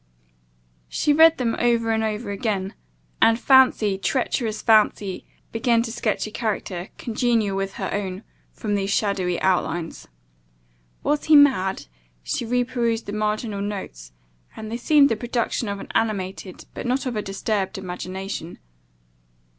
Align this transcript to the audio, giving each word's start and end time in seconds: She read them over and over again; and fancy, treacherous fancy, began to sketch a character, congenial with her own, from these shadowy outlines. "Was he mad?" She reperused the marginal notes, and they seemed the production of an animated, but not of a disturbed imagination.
She 0.89 1.13
read 1.13 1.37
them 1.37 1.55
over 1.59 1.91
and 1.91 2.03
over 2.03 2.31
again; 2.31 2.73
and 3.21 3.39
fancy, 3.39 3.99
treacherous 3.99 4.59
fancy, 4.63 5.27
began 5.51 5.83
to 5.83 5.91
sketch 5.91 6.25
a 6.25 6.31
character, 6.31 6.89
congenial 6.97 7.55
with 7.55 7.73
her 7.73 7.87
own, 7.93 8.23
from 8.51 8.73
these 8.73 8.89
shadowy 8.89 9.39
outlines. 9.43 10.07
"Was 11.03 11.25
he 11.25 11.35
mad?" 11.35 11.85
She 12.23 12.47
reperused 12.47 13.05
the 13.05 13.13
marginal 13.13 13.61
notes, 13.61 14.11
and 14.55 14.71
they 14.71 14.77
seemed 14.77 15.09
the 15.09 15.15
production 15.15 15.67
of 15.67 15.79
an 15.79 15.89
animated, 15.93 16.65
but 16.73 16.87
not 16.87 17.05
of 17.05 17.15
a 17.15 17.21
disturbed 17.21 17.77
imagination. 17.77 18.57